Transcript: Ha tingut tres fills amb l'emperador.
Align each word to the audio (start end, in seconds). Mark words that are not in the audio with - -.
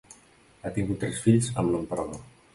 Ha 0.63 0.71
tingut 0.77 0.99
tres 1.03 1.21
fills 1.27 1.51
amb 1.59 1.77
l'emperador. 1.77 2.27